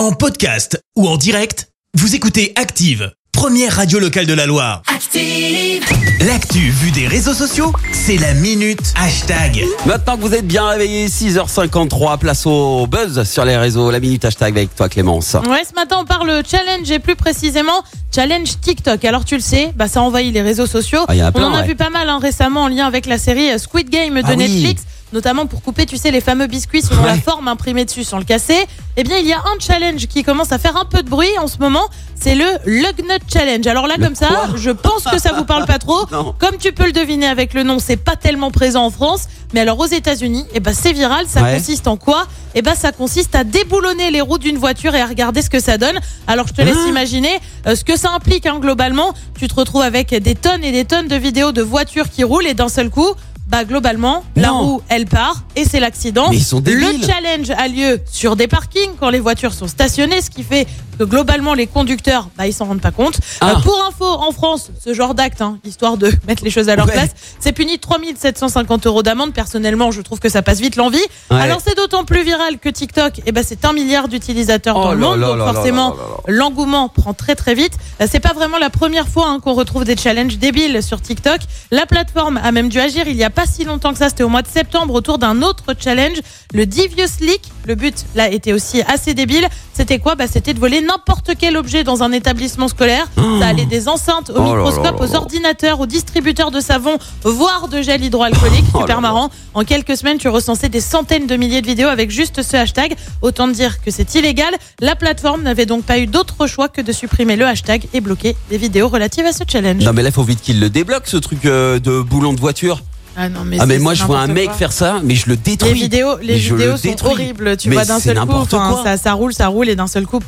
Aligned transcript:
En 0.00 0.12
podcast 0.12 0.82
ou 0.96 1.06
en 1.06 1.18
direct, 1.18 1.68
vous 1.92 2.14
écoutez 2.14 2.54
Active, 2.56 3.12
première 3.32 3.76
radio 3.76 3.98
locale 3.98 4.24
de 4.24 4.32
la 4.32 4.46
Loire. 4.46 4.80
Active. 4.86 5.84
L'actu 6.26 6.70
vue 6.70 6.90
des 6.90 7.06
réseaux 7.06 7.34
sociaux, 7.34 7.70
c'est 7.92 8.16
la 8.16 8.32
minute 8.32 8.94
hashtag. 8.96 9.62
Maintenant 9.84 10.16
que 10.16 10.22
vous 10.22 10.32
êtes 10.32 10.46
bien 10.46 10.66
réveillés, 10.68 11.08
6h53, 11.08 12.16
place 12.16 12.46
au 12.46 12.86
buzz 12.86 13.24
sur 13.24 13.44
les 13.44 13.58
réseaux. 13.58 13.90
La 13.90 14.00
minute 14.00 14.24
hashtag 14.24 14.56
avec 14.56 14.74
toi 14.74 14.88
Clémence. 14.88 15.34
Ouais, 15.34 15.64
ce 15.68 15.74
matin 15.74 15.98
on 16.00 16.06
parle 16.06 16.32
challenge 16.50 16.90
et 16.90 16.98
plus 16.98 17.14
précisément 17.14 17.82
challenge 18.10 18.58
TikTok. 18.58 19.04
Alors 19.04 19.26
tu 19.26 19.34
le 19.34 19.42
sais, 19.42 19.70
bah 19.76 19.86
ça 19.86 20.00
envahit 20.00 20.32
les 20.32 20.40
réseaux 20.40 20.66
sociaux. 20.66 21.04
Ah, 21.08 21.14
il 21.14 21.18
y 21.18 21.22
en 21.22 21.26
a 21.26 21.28
on 21.28 21.32
plein, 21.32 21.48
en 21.50 21.52
a 21.52 21.60
ouais. 21.60 21.66
vu 21.66 21.76
pas 21.76 21.90
mal 21.90 22.08
hein, 22.08 22.20
récemment 22.22 22.62
en 22.62 22.68
lien 22.68 22.86
avec 22.86 23.04
la 23.04 23.18
série 23.18 23.58
Squid 23.58 23.90
Game 23.90 24.14
de 24.14 24.22
Ah 24.24 24.32
oui. 24.34 24.76
Notamment 25.12 25.46
pour 25.46 25.62
couper, 25.62 25.86
tu 25.86 25.96
sais, 25.96 26.10
les 26.10 26.20
fameux 26.20 26.46
biscuits 26.46 26.82
selon 26.82 27.02
la 27.04 27.12
Ouais. 27.14 27.20
forme 27.20 27.48
imprimée 27.48 27.84
dessus 27.84 28.04
sans 28.04 28.18
le 28.18 28.24
casser. 28.24 28.58
Eh 28.96 29.02
bien, 29.02 29.16
il 29.18 29.26
y 29.26 29.32
a 29.32 29.38
un 29.38 29.58
challenge 29.58 30.06
qui 30.06 30.22
commence 30.22 30.52
à 30.52 30.58
faire 30.58 30.76
un 30.76 30.84
peu 30.84 31.02
de 31.02 31.08
bruit 31.10 31.36
en 31.38 31.46
ce 31.48 31.58
moment. 31.58 31.88
C'est 32.14 32.34
le 32.34 32.44
Lug 32.66 33.00
Nut 33.00 33.22
Challenge. 33.32 33.66
Alors 33.66 33.86
là, 33.86 33.94
Le 33.98 34.04
comme 34.04 34.14
ça, 34.14 34.28
je 34.56 34.70
pense 34.70 35.04
que 35.04 35.18
ça 35.18 35.32
vous 35.32 35.44
parle 35.44 35.64
pas 35.66 35.78
trop. 35.78 36.06
Non. 36.12 36.34
Comme 36.38 36.58
tu 36.58 36.72
peux 36.72 36.84
le 36.86 36.92
deviner 36.92 37.26
avec 37.26 37.54
le 37.54 37.62
nom, 37.62 37.78
c'est 37.78 37.96
pas 37.96 38.14
tellement 38.16 38.50
présent 38.50 38.84
en 38.84 38.90
France. 38.90 39.22
Mais 39.52 39.60
alors 39.60 39.78
aux 39.80 39.86
États-Unis, 39.86 40.44
eh 40.54 40.60
ben 40.60 40.72
c'est 40.74 40.92
viral. 40.92 41.24
Ça 41.26 41.42
Ouais. 41.42 41.56
consiste 41.56 41.88
en 41.88 41.96
quoi 41.96 42.26
Eh 42.54 42.62
ben 42.62 42.74
ça 42.74 42.92
consiste 42.92 43.34
à 43.34 43.42
déboulonner 43.42 44.10
les 44.12 44.20
roues 44.20 44.38
d'une 44.38 44.58
voiture 44.58 44.94
et 44.94 45.00
à 45.00 45.06
regarder 45.06 45.42
ce 45.42 45.50
que 45.50 45.60
ça 45.60 45.76
donne. 45.78 45.98
Alors 46.28 46.46
je 46.46 46.52
te 46.52 46.62
laisse 46.62 46.76
Hein 46.76 46.88
imaginer 46.88 47.40
euh, 47.66 47.74
ce 47.74 47.84
que 47.84 47.96
ça 47.98 48.10
implique 48.12 48.46
hein, 48.46 48.58
globalement. 48.60 49.12
Tu 49.38 49.48
te 49.48 49.54
retrouves 49.54 49.82
avec 49.82 50.14
des 50.14 50.34
tonnes 50.34 50.62
et 50.62 50.70
des 50.72 50.84
tonnes 50.84 51.08
de 51.08 51.16
vidéos 51.16 51.50
de 51.52 51.62
voitures 51.62 52.10
qui 52.10 52.22
roulent 52.22 52.46
et 52.46 52.54
d'un 52.54 52.68
seul 52.68 52.90
coup. 52.90 53.08
Bah 53.50 53.64
globalement, 53.64 54.22
la 54.36 54.50
roue 54.52 54.80
elle 54.88 55.06
part 55.06 55.42
et 55.56 55.64
c'est 55.64 55.80
l'accident. 55.80 56.30
Mais 56.30 56.36
ils 56.36 56.44
sont 56.44 56.60
débiles. 56.60 57.00
Le 57.00 57.06
challenge 57.06 57.50
a 57.50 57.66
lieu 57.68 58.00
sur 58.10 58.36
des 58.36 58.46
parkings 58.46 58.92
quand 58.98 59.10
les 59.10 59.18
voitures 59.18 59.52
sont 59.54 59.66
stationnées, 59.66 60.20
ce 60.20 60.30
qui 60.30 60.44
fait 60.44 60.66
que 60.98 61.04
globalement 61.04 61.54
les 61.54 61.66
conducteurs, 61.66 62.28
bah 62.38 62.46
ils 62.46 62.52
s'en 62.52 62.66
rendent 62.66 62.80
pas 62.80 62.90
compte. 62.92 63.18
Ah. 63.40 63.52
Euh, 63.52 63.60
pour 63.60 63.82
info, 63.88 64.04
en 64.04 64.30
France, 64.32 64.70
ce 64.84 64.92
genre 64.94 65.14
d'acte, 65.14 65.40
hein, 65.40 65.58
histoire 65.64 65.96
de 65.96 66.12
mettre 66.28 66.44
les 66.44 66.50
choses 66.50 66.68
à 66.68 66.76
leur 66.76 66.86
Ouais. 66.86 66.92
place, 66.92 67.10
c'est 67.40 67.52
puni 67.52 67.76
de 67.76 67.80
3750 67.80 68.86
euros 68.86 69.02
d'amende. 69.02 69.32
Personnellement, 69.32 69.90
je 69.90 70.00
trouve 70.02 70.20
que 70.20 70.28
ça 70.28 70.42
passe 70.42 70.60
vite 70.60 70.76
l'envie. 70.76 70.98
Ouais. 71.30 71.40
Alors 71.40 71.60
c'est 71.64 71.76
d'autant 71.76 72.04
plus 72.04 72.22
viral 72.22 72.58
que 72.58 72.68
TikTok, 72.68 73.20
eh 73.26 73.32
ben 73.32 73.42
c'est 73.46 73.64
un 73.64 73.72
milliard 73.72 74.06
d'utilisateurs 74.08 74.76
Oh 74.76 74.84
dans 74.84 74.92
le 74.92 74.98
monde, 74.98 75.20
donc 75.20 75.38
forcément 75.54 75.96
l'engouement 76.28 76.88
prend 76.88 77.14
très 77.14 77.34
très 77.34 77.54
vite. 77.54 77.72
Euh, 78.00 78.06
C'est 78.10 78.20
pas 78.20 78.32
vraiment 78.32 78.58
la 78.58 78.70
première 78.70 79.08
fois 79.08 79.28
hein, 79.28 79.40
qu'on 79.40 79.54
retrouve 79.54 79.84
des 79.84 79.96
challenges 79.96 80.38
débiles 80.38 80.82
sur 80.82 81.00
TikTok. 81.00 81.40
La 81.72 81.86
plateforme 81.86 82.38
a 82.42 82.52
même 82.52 82.68
dû 82.68 82.78
agir 82.78 83.08
il 83.08 83.16
y 83.16 83.24
a 83.24 83.30
pas 83.30 83.39
si 83.46 83.64
longtemps 83.64 83.92
que 83.92 83.98
ça, 83.98 84.08
c'était 84.08 84.22
au 84.22 84.28
mois 84.28 84.42
de 84.42 84.48
septembre 84.48 84.94
autour 84.94 85.18
d'un 85.18 85.42
autre 85.42 85.74
challenge, 85.78 86.18
le 86.52 86.66
Devious 86.66 87.20
Leak. 87.20 87.42
Le 87.66 87.74
but 87.74 88.04
là 88.14 88.30
était 88.30 88.52
aussi 88.52 88.82
assez 88.82 89.14
débile. 89.14 89.46
C'était 89.72 89.98
quoi? 89.98 90.14
Bah 90.14 90.24
c'était 90.30 90.54
de 90.54 90.58
voler 90.58 90.80
n'importe 90.80 91.32
quel 91.38 91.56
objet 91.56 91.84
dans 91.84 92.02
un 92.02 92.12
établissement 92.12 92.68
scolaire. 92.68 93.06
Ça 93.16 93.46
allait 93.46 93.66
des 93.66 93.88
enceintes 93.88 94.30
au 94.30 94.34
Oh 94.36 94.42
microscope, 94.42 95.00
aux 95.00 95.14
ordinateurs, 95.14 95.80
aux 95.80 95.86
distributeurs 95.86 96.50
de 96.50 96.60
savon, 96.60 96.98
voire 97.24 97.68
de 97.68 97.82
gel 97.82 98.02
hydroalcoolique. 98.04 98.64
Oh 98.74 98.80
Super 98.80 99.00
marrant. 99.00 99.30
En 99.54 99.64
quelques 99.64 99.96
semaines, 99.96 100.18
tu 100.18 100.28
recensais 100.28 100.68
des 100.68 100.80
centaines 100.80 101.26
de 101.26 101.36
milliers 101.36 101.60
de 101.60 101.66
vidéos 101.66 101.88
avec 101.88 102.10
juste 102.10 102.42
ce 102.42 102.56
hashtag. 102.56 102.94
Autant 103.22 103.48
dire 103.48 103.82
que 103.82 103.90
c'est 103.90 104.14
illégal. 104.14 104.54
La 104.80 104.94
plateforme 104.96 105.42
n'avait 105.42 105.66
donc 105.66 105.84
pas 105.84 105.98
eu 105.98 106.06
d'autre 106.06 106.46
choix 106.46 106.68
que 106.68 106.80
de 106.80 106.92
supprimer 106.92 107.36
le 107.36 107.46
hashtag 107.46 107.86
et 107.92 108.00
bloquer 108.00 108.36
les 108.50 108.58
vidéos 108.58 108.88
relatives 108.88 109.26
à 109.26 109.32
ce 109.32 109.44
challenge. 109.46 109.82
Non 109.82 109.92
mais 109.92 110.02
là 110.02 110.10
faut 110.10 110.22
vite 110.22 110.40
qu'il 110.40 110.60
le 110.60 110.70
débloque 110.70 111.06
ce 111.06 111.16
truc 111.16 111.44
euh, 111.46 111.78
de 111.78 112.00
boulon 112.00 112.32
de 112.32 112.40
voiture. 112.40 112.82
Ah 113.16 113.28
non, 113.28 113.40
mais 113.44 113.56
Ah 113.60 113.66
mais 113.66 113.78
moi 113.78 113.94
je 113.94 114.04
vois 114.04 114.20
un 114.20 114.28
mec 114.28 114.46
quoi. 114.46 114.54
faire 114.54 114.72
ça, 114.72 115.00
mais 115.02 115.14
je 115.14 115.28
le 115.28 115.36
détruis. 115.36 115.74
Les 115.74 115.80
vidéos, 115.80 116.16
les 116.22 116.34
le 116.34 116.38
vidéos 116.38 116.76
sont 116.76 116.82
détruis. 116.88 117.10
horribles. 117.12 117.56
Tu 117.56 117.68
Mais 117.68 117.74
vois 117.76 117.84
d'un 117.84 117.98
seul 118.00 118.18
coup, 118.20 118.46
quoi. 118.48 118.80
ça, 118.84 118.96
ça 118.96 119.12
roule, 119.12 119.34
ça 119.34 119.48
roule 119.48 119.68
et 119.68 119.76
d'un 119.76 119.86
seul 119.88 120.06
coup. 120.06 120.20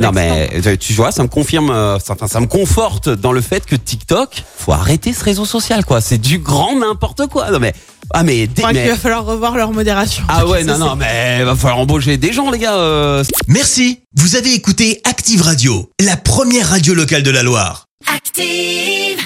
Non, 0.00 0.10
mais 0.12 0.50
tu 0.78 0.92
vois, 0.94 1.10
ça 1.12 1.22
me 1.22 1.28
confirme, 1.28 1.70
euh, 1.70 1.98
ça, 2.00 2.40
me 2.40 2.46
conforte 2.46 3.08
dans 3.08 3.32
le 3.32 3.40
fait 3.40 3.64
que 3.64 3.76
TikTok, 3.76 4.42
faut 4.58 4.72
arrêter 4.72 5.12
ce 5.12 5.24
réseau 5.24 5.44
social, 5.44 5.84
quoi. 5.84 6.00
C'est 6.00 6.18
du 6.18 6.38
grand 6.38 6.78
n'importe 6.78 7.26
quoi. 7.28 7.50
Non 7.50 7.58
mais, 7.60 7.72
ah 8.12 8.22
mais, 8.24 8.46
dé- 8.46 8.52
Je 8.56 8.60
crois 8.62 8.72
qu'il 8.72 8.80
mais- 8.82 8.88
va 8.88 8.96
falloir 8.96 9.24
revoir 9.24 9.56
leur 9.56 9.72
modération. 9.72 10.24
ah 10.28 10.46
ouais, 10.48 10.64
non, 10.64 10.78
non, 10.78 10.96
mais 10.96 11.42
va 11.44 11.54
falloir 11.56 11.78
embaucher 11.78 12.16
des 12.16 12.32
gens, 12.32 12.50
les 12.50 12.58
gars. 12.58 12.74
euh, 12.74 13.24
Merci, 13.48 14.00
vous 14.16 14.36
avez 14.36 14.52
écouté 14.54 15.00
Active 15.04 15.40
Radio, 15.42 15.90
la 16.00 16.16
première 16.16 16.68
radio 16.68 16.94
locale 16.94 17.22
de 17.22 17.30
la 17.30 17.42
Loire. 17.42 17.86
Active. 18.14 19.18